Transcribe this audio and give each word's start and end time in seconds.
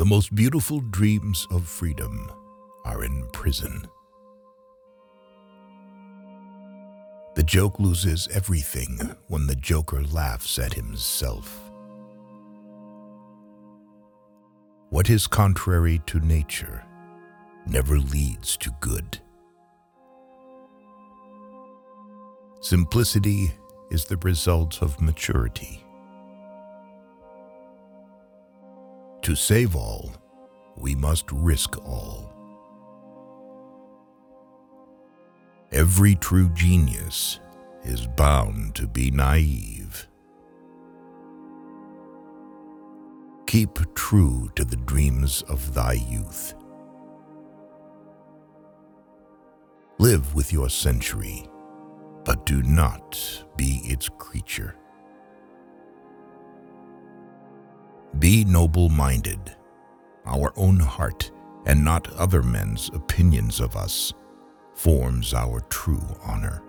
The 0.00 0.06
most 0.06 0.34
beautiful 0.34 0.80
dreams 0.80 1.46
of 1.50 1.68
freedom 1.68 2.32
are 2.86 3.04
in 3.04 3.28
prison. 3.34 3.86
The 7.34 7.42
joke 7.42 7.78
loses 7.78 8.26
everything 8.32 9.14
when 9.28 9.46
the 9.46 9.54
joker 9.54 10.02
laughs 10.02 10.58
at 10.58 10.72
himself. 10.72 11.70
What 14.88 15.10
is 15.10 15.26
contrary 15.26 16.00
to 16.06 16.18
nature 16.20 16.82
never 17.66 17.98
leads 17.98 18.56
to 18.56 18.70
good. 18.80 19.18
Simplicity 22.62 23.52
is 23.90 24.06
the 24.06 24.16
result 24.16 24.80
of 24.80 24.98
maturity. 25.02 25.84
To 29.22 29.36
save 29.36 29.76
all, 29.76 30.10
we 30.76 30.94
must 30.94 31.30
risk 31.30 31.76
all. 31.84 32.32
Every 35.70 36.14
true 36.14 36.48
genius 36.50 37.38
is 37.84 38.06
bound 38.06 38.74
to 38.76 38.86
be 38.86 39.10
naive. 39.10 40.08
Keep 43.46 43.94
true 43.94 44.50
to 44.56 44.64
the 44.64 44.76
dreams 44.76 45.42
of 45.48 45.74
thy 45.74 45.92
youth. 45.92 46.54
Live 49.98 50.34
with 50.34 50.50
your 50.50 50.70
century, 50.70 51.46
but 52.24 52.46
do 52.46 52.62
not 52.62 53.44
be 53.56 53.82
its 53.84 54.08
creature. 54.08 54.79
Be 58.20 58.44
noble 58.44 58.90
minded, 58.90 59.56
our 60.26 60.52
own 60.54 60.78
heart, 60.78 61.30
and 61.64 61.82
not 61.82 62.12
other 62.12 62.42
men's 62.42 62.90
opinions 62.92 63.60
of 63.60 63.76
us, 63.76 64.12
forms 64.74 65.32
our 65.32 65.60
true 65.70 66.04
honor. 66.22 66.62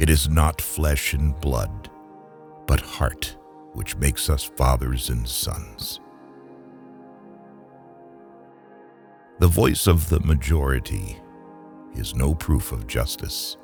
It 0.00 0.10
is 0.10 0.28
not 0.28 0.60
flesh 0.60 1.14
and 1.14 1.40
blood, 1.40 1.88
but 2.66 2.80
heart 2.80 3.36
which 3.74 3.96
makes 3.96 4.28
us 4.28 4.42
fathers 4.42 5.08
and 5.08 5.28
sons. 5.28 6.00
The 9.38 9.46
voice 9.46 9.86
of 9.86 10.08
the 10.08 10.18
majority 10.20 11.16
is 11.94 12.16
no 12.16 12.34
proof 12.34 12.72
of 12.72 12.88
justice. 12.88 13.56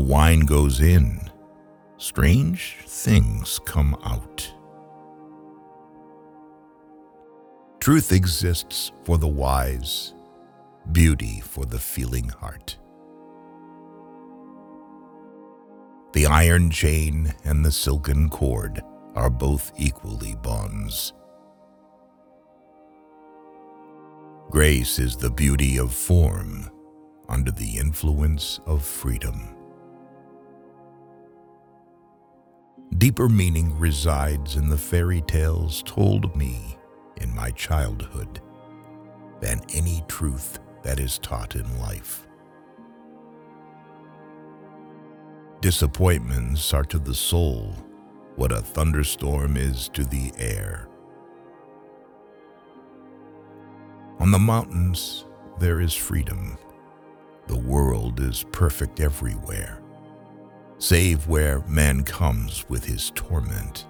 Wine 0.00 0.40
goes 0.40 0.80
in, 0.80 1.30
strange 1.96 2.76
things 2.86 3.60
come 3.64 3.96
out. 4.04 4.52
Truth 7.80 8.12
exists 8.12 8.92
for 9.04 9.18
the 9.18 9.28
wise, 9.28 10.14
beauty 10.92 11.40
for 11.40 11.64
the 11.64 11.78
feeling 11.78 12.28
heart. 12.28 12.76
The 16.12 16.26
iron 16.26 16.70
chain 16.70 17.34
and 17.44 17.64
the 17.64 17.72
silken 17.72 18.28
cord 18.28 18.82
are 19.14 19.30
both 19.30 19.72
equally 19.78 20.34
bonds. 20.42 21.12
Grace 24.50 24.98
is 24.98 25.16
the 25.16 25.30
beauty 25.30 25.78
of 25.78 25.94
form 25.94 26.68
under 27.28 27.52
the 27.52 27.78
influence 27.78 28.60
of 28.66 28.84
freedom. 28.84 29.59
Deeper 32.98 33.28
meaning 33.28 33.78
resides 33.78 34.56
in 34.56 34.68
the 34.68 34.76
fairy 34.76 35.22
tales 35.22 35.82
told 35.84 36.36
me 36.36 36.76
in 37.16 37.34
my 37.34 37.50
childhood 37.52 38.40
than 39.40 39.60
any 39.72 40.04
truth 40.08 40.58
that 40.82 40.98
is 40.98 41.18
taught 41.18 41.56
in 41.56 41.78
life. 41.78 42.26
Disappointments 45.60 46.72
are 46.72 46.84
to 46.84 46.98
the 46.98 47.14
soul 47.14 47.74
what 48.36 48.52
a 48.52 48.60
thunderstorm 48.60 49.56
is 49.56 49.88
to 49.90 50.04
the 50.04 50.32
air. 50.38 50.88
On 54.18 54.30
the 54.30 54.38
mountains, 54.38 55.26
there 55.58 55.80
is 55.80 55.94
freedom. 55.94 56.56
The 57.48 57.58
world 57.58 58.20
is 58.20 58.44
perfect 58.52 59.00
everywhere, 59.00 59.79
save 60.80 61.28
where 61.28 61.60
man 61.68 62.02
comes 62.02 62.64
with 62.70 62.82
his 62.86 63.12
torment. 63.14 63.86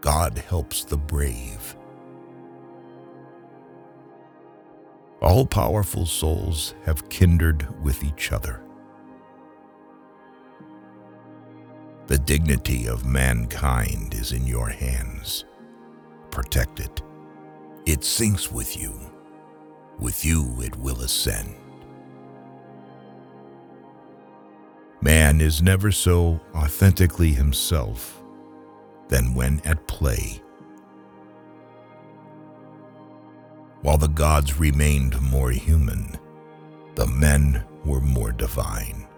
God 0.00 0.36
helps 0.36 0.82
the 0.84 0.96
brave. 0.96 1.76
All 5.20 5.46
powerful 5.46 6.06
souls 6.06 6.74
have 6.84 7.08
kindred 7.08 7.64
with 7.84 8.02
each 8.02 8.32
other. 8.32 8.60
The 12.08 12.18
dignity 12.18 12.88
of 12.88 13.06
mankind 13.06 14.14
is 14.14 14.32
in 14.32 14.44
your 14.44 14.68
hands. 14.68 15.44
Protect 16.32 16.80
it. 16.80 17.00
It 17.86 18.02
sinks 18.02 18.50
with 18.50 18.76
you. 18.76 18.98
With 20.00 20.24
you 20.24 20.60
it 20.62 20.74
will 20.76 21.02
ascend. 21.02 21.61
Man 25.02 25.40
is 25.40 25.60
never 25.60 25.90
so 25.90 26.40
authentically 26.54 27.32
himself 27.32 28.22
than 29.08 29.34
when 29.34 29.60
at 29.64 29.84
play. 29.88 30.40
While 33.80 33.98
the 33.98 34.06
gods 34.06 34.60
remained 34.60 35.20
more 35.20 35.50
human, 35.50 36.16
the 36.94 37.08
men 37.08 37.64
were 37.84 38.00
more 38.00 38.30
divine. 38.30 39.08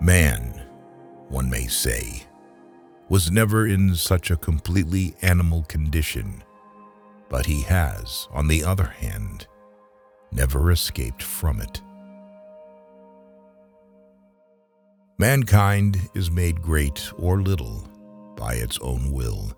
Man, 0.00 0.62
one 1.28 1.50
may 1.50 1.66
say, 1.66 2.22
was 3.08 3.32
never 3.32 3.66
in 3.66 3.96
such 3.96 4.30
a 4.30 4.36
completely 4.36 5.16
animal 5.22 5.64
condition, 5.64 6.44
but 7.28 7.46
he 7.46 7.62
has, 7.62 8.28
on 8.30 8.46
the 8.46 8.62
other 8.62 8.94
hand, 9.00 9.48
never 10.30 10.70
escaped 10.70 11.22
from 11.22 11.60
it. 11.60 11.82
Mankind 15.16 16.10
is 16.14 16.28
made 16.28 16.60
great 16.60 17.12
or 17.16 17.40
little 17.40 17.88
by 18.36 18.54
its 18.54 18.80
own 18.80 19.12
will. 19.12 19.56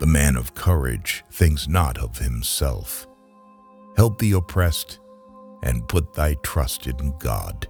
The 0.00 0.08
man 0.08 0.34
of 0.34 0.52
courage 0.52 1.24
thinks 1.30 1.68
not 1.68 1.96
of 1.98 2.18
himself. 2.18 3.06
Help 3.96 4.18
the 4.18 4.32
oppressed 4.32 4.98
and 5.62 5.86
put 5.86 6.14
thy 6.14 6.34
trust 6.42 6.88
in 6.88 7.16
God. 7.20 7.68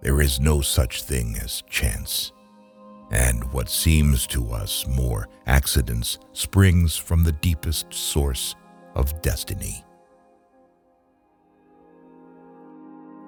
There 0.00 0.22
is 0.22 0.40
no 0.40 0.62
such 0.62 1.02
thing 1.02 1.36
as 1.42 1.62
chance, 1.68 2.32
and 3.10 3.44
what 3.52 3.68
seems 3.68 4.26
to 4.28 4.52
us 4.52 4.86
more 4.86 5.28
accidents 5.46 6.18
springs 6.32 6.96
from 6.96 7.24
the 7.24 7.32
deepest 7.32 7.92
source 7.92 8.56
of 8.94 9.20
destiny. 9.20 9.84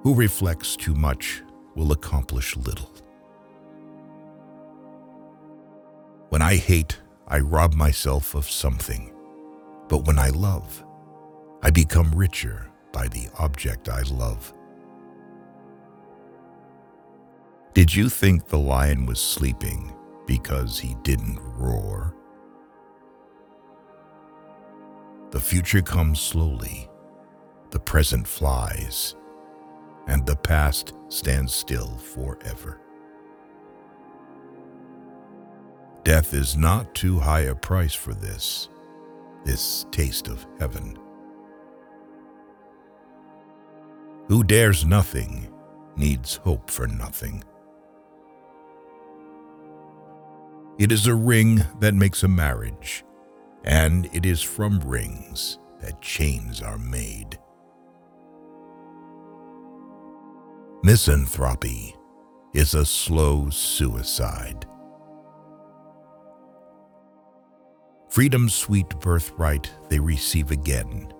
Who 0.03 0.15
reflects 0.15 0.75
too 0.75 0.95
much 0.95 1.43
will 1.77 1.93
accomplish 1.93 2.57
little. 2.57 2.91
When 6.31 6.43
I 6.43 6.57
hate, 6.57 6.99
I 7.29 7.39
rob 7.39 7.75
myself 7.75 8.35
of 8.35 8.51
something. 8.51 9.15
But 9.89 10.05
when 10.07 10.19
I 10.19 10.31
love, 10.31 10.85
I 11.63 11.71
become 11.71 12.11
richer 12.15 12.69
by 12.93 13.07
the 13.09 13.29
object 13.39 13.89
I 13.89 14.03
love. 14.03 14.53
Did 17.73 17.95
you 17.95 18.09
think 18.09 18.49
the 18.49 18.59
lion 18.59 19.07
was 19.07 19.21
sleeping 19.21 19.95
because 20.27 20.81
he 20.81 20.97
didn't 21.03 21.39
roar? 21.57 22.17
The 25.31 25.41
future 25.41 25.81
comes 25.81 26.21
slowly, 26.21 26.91
the 27.71 27.79
present 27.79 28.27
flies, 28.27 29.15
and 30.07 30.27
the 30.27 30.37
past 30.37 30.95
stands 31.09 31.53
still 31.53 31.97
forever. 31.97 32.81
Death 36.05 36.35
is 36.35 36.57
not 36.57 36.95
too 36.95 37.19
high 37.19 37.43
a 37.43 37.55
price 37.55 37.95
for 37.95 38.13
this, 38.13 38.69
this 39.45 39.87
taste 39.91 40.29
of 40.29 40.47
heaven. 40.59 40.99
Who 44.29 44.43
dares 44.43 44.85
nothing 44.85 45.53
needs 45.97 46.37
hope 46.37 46.71
for 46.71 46.87
nothing. 46.87 47.45
It 50.79 50.91
is 50.91 51.07
a 51.07 51.15
ring 51.15 51.63
that 51.81 51.95
makes 51.95 52.23
a 52.23 52.29
marriage, 52.29 53.05
and 53.65 54.09
it 54.13 54.25
is 54.25 54.41
from 54.41 54.81
rings 54.81 55.59
that 55.81 56.01
chains 56.01 56.63
are 56.63 56.79
made. 56.79 57.39
Misanthropy 60.85 61.95
is 62.55 62.75
a 62.75 62.85
slow 62.85 63.49
suicide. 63.51 64.67
Freedom's 68.09 68.53
sweet 68.53 68.89
birthright 68.99 69.71
they 69.89 70.01
receive 70.01 70.51
again 70.51 71.13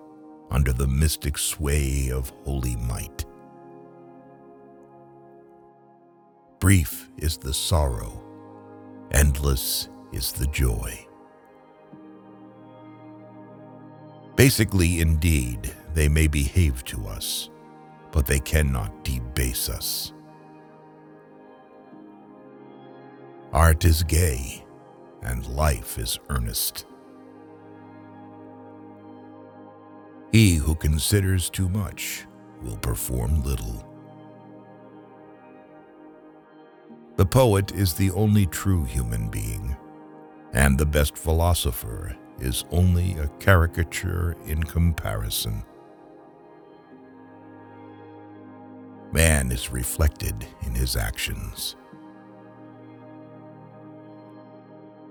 under 0.51 0.73
the 0.73 0.85
mystic 0.85 1.37
sway 1.37 2.11
of 2.11 2.29
holy 2.43 2.75
might. 2.75 3.23
Brief 6.59 7.09
is 7.17 7.37
the 7.37 7.53
sorrow, 7.53 8.21
endless 9.11 9.87
is 10.11 10.33
the 10.33 10.47
joy. 10.47 11.07
Basically, 14.35 14.99
indeed, 14.99 15.73
they 15.93 16.09
may 16.09 16.27
behave 16.27 16.83
to 16.83 17.07
us, 17.07 17.49
but 18.13 18.27
they 18.27 18.39
cannot 18.39 19.03
debase 19.03 19.67
us. 19.69 20.13
Art 23.51 23.83
is 23.85 24.03
gay, 24.03 24.63
and 25.23 25.45
life 25.47 25.97
is 25.97 26.19
earnest. 26.29 26.85
He 30.31 30.55
who 30.55 30.75
considers 30.75 31.49
too 31.49 31.69
much 31.69 32.25
will 32.61 32.77
perform 32.77 33.43
little. 33.43 33.85
The 37.15 37.25
poet 37.25 37.71
is 37.73 37.93
the 37.93 38.11
only 38.11 38.45
true 38.45 38.83
human 38.83 39.27
being, 39.29 39.75
and 40.53 40.77
the 40.77 40.85
best 40.85 41.17
philosopher 41.17 42.15
is 42.39 42.63
only 42.71 43.13
a 43.17 43.27
caricature 43.39 44.35
in 44.45 44.63
comparison. 44.63 45.63
Man 49.13 49.51
is 49.51 49.71
reflected 49.71 50.47
in 50.65 50.73
his 50.73 50.95
actions. 50.95 51.75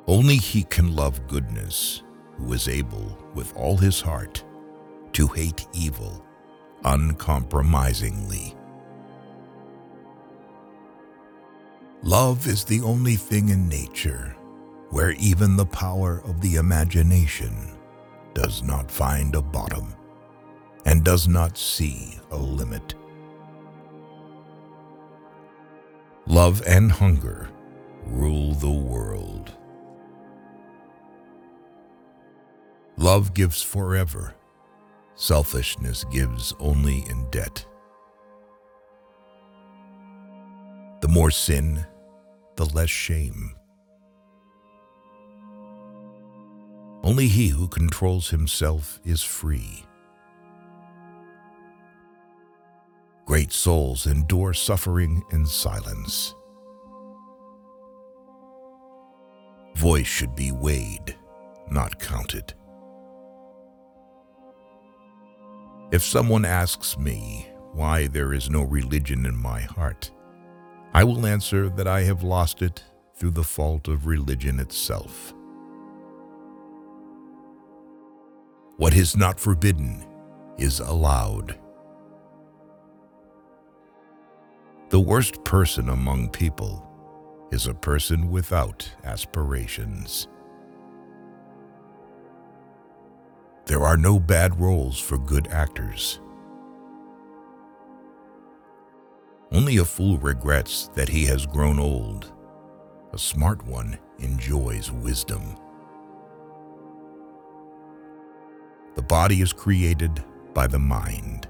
Only 0.09 0.37
he 0.37 0.65
can 0.65 0.97
love 0.97 1.29
goodness 1.29 2.03
who 2.37 2.53
is 2.53 2.67
able, 2.67 3.17
with 3.35 3.57
all 3.57 3.77
his 3.77 4.01
heart, 4.01 4.43
to 5.13 5.29
hate 5.29 5.69
evil 5.73 6.25
uncompromisingly. 6.85 8.57
Love 12.03 12.49
is 12.49 12.65
the 12.65 12.81
only 12.81 13.15
thing 13.15 13.51
in 13.51 13.69
nature 13.69 14.35
where 14.91 15.13
even 15.13 15.57
the 15.57 15.67
power 15.67 16.21
of 16.25 16.41
the 16.41 16.57
imagination 16.57 17.55
does 18.35 18.65
not 18.65 18.91
find 18.91 19.37
a 19.37 19.43
bottom 19.43 19.95
and 20.85 21.05
does 21.05 21.29
not 21.29 21.57
see 21.57 22.19
a 22.33 22.37
limit. 22.37 22.97
Love 26.27 26.63
and 26.67 26.93
hunger 26.93 27.49
rule 28.07 28.55
the 28.55 28.71
world. 28.71 29.53
Love 32.97 33.35
gives 33.35 33.61
forever. 33.61 34.35
Selfishness 35.17 36.05
gives 36.05 36.55
only 36.61 37.05
in 37.09 37.29
debt. 37.31 37.67
The 41.01 41.09
more 41.09 41.33
sin, 41.33 41.85
the 42.55 42.67
less 42.67 42.91
shame. 42.91 43.57
Only 47.03 47.27
he 47.27 47.49
who 47.49 47.67
controls 47.67 48.31
himself 48.31 49.01
is 49.05 49.25
free. 49.25 49.85
Great 53.25 53.53
souls 53.53 54.07
endure 54.07 54.53
suffering 54.53 55.23
in 55.31 55.47
silence. 55.47 56.35
Voice 59.77 60.07
should 60.07 60.35
be 60.35 60.53
weighed, 60.53 61.17
not 61.71 61.99
counted. 61.99 62.53
If 65.93 66.03
someone 66.03 66.45
asks 66.45 66.99
me 66.99 67.49
why 67.73 68.07
there 68.07 68.33
is 68.33 68.51
no 68.51 68.63
religion 68.63 69.25
in 69.25 69.37
my 69.37 69.61
heart, 69.61 70.11
I 70.93 71.05
will 71.05 71.27
answer 71.27 71.69
that 71.71 71.87
I 71.87 72.03
have 72.03 72.23
lost 72.23 72.61
it 72.61 72.83
through 73.15 73.31
the 73.31 73.45
fault 73.45 73.89
of 73.89 74.07
religion 74.07 74.59
itself. 74.59 75.33
What 78.77 78.95
is 78.95 79.17
not 79.17 79.39
forbidden 79.39 80.05
is 80.59 80.81
allowed. 80.81 81.59
The 84.93 85.01
worst 85.01 85.43
person 85.43 85.89
among 85.89 86.29
people 86.29 86.87
is 87.51 87.67
a 87.67 87.73
person 87.73 88.31
without 88.31 88.87
aspirations. 89.05 90.29
There 93.65 93.85
are 93.85 93.97
no 93.97 94.21
bad 94.21 94.61
roles 94.61 95.01
for 95.01 95.17
good 95.17 95.49
actors. 95.49 96.21
Only 99.51 99.79
a 99.79 99.85
fool 99.87 100.19
regrets 100.19 100.89
that 100.89 101.09
he 101.09 101.25
has 101.25 101.47
grown 101.47 101.79
old. 101.79 102.31
A 103.15 103.19
smart 103.19 103.65
one 103.65 103.99
enjoys 104.19 104.93
wisdom. 104.93 105.57
The 108.95 109.03
body 109.03 109.41
is 109.41 109.55
created 109.55 110.23
by 110.53 110.67
the 110.67 110.79
mind. 110.79 111.49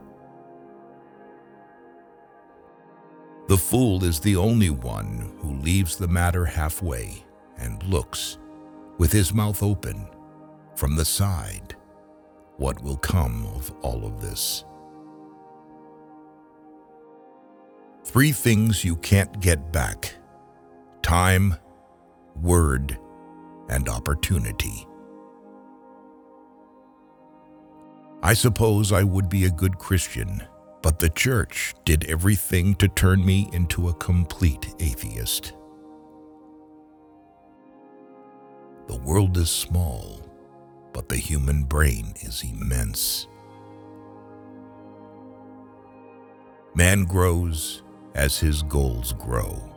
The 3.48 3.58
fool 3.58 4.04
is 4.04 4.20
the 4.20 4.36
only 4.36 4.70
one 4.70 5.32
who 5.40 5.54
leaves 5.54 5.96
the 5.96 6.08
matter 6.08 6.44
halfway 6.44 7.24
and 7.58 7.82
looks, 7.84 8.38
with 8.98 9.12
his 9.12 9.34
mouth 9.34 9.62
open, 9.62 10.06
from 10.74 10.96
the 10.96 11.04
side 11.04 11.76
what 12.56 12.82
will 12.82 12.96
come 12.96 13.46
of 13.56 13.72
all 13.82 14.04
of 14.04 14.20
this. 14.20 14.64
Three 18.04 18.32
things 18.32 18.84
you 18.84 18.96
can't 18.96 19.40
get 19.40 19.72
back 19.72 20.14
time, 21.02 21.56
word, 22.40 22.96
and 23.68 23.88
opportunity. 23.88 24.86
I 28.22 28.34
suppose 28.34 28.92
I 28.92 29.02
would 29.02 29.28
be 29.28 29.46
a 29.46 29.50
good 29.50 29.78
Christian, 29.78 30.44
but 30.82 30.98
the 30.98 31.08
church 31.10 31.74
did 31.84 32.04
everything 32.04 32.74
to 32.76 32.88
turn 32.88 33.24
me 33.24 33.48
into 33.52 33.88
a 33.88 33.94
complete 33.94 34.74
atheist. 34.80 35.52
The 38.88 38.96
world 38.98 39.36
is 39.36 39.50
small, 39.50 40.20
but 40.92 41.08
the 41.08 41.16
human 41.16 41.62
brain 41.62 42.12
is 42.20 42.42
immense. 42.42 43.28
Man 46.74 47.04
grows 47.04 47.82
as 48.14 48.38
his 48.38 48.62
goals 48.62 49.12
grow. 49.12 49.71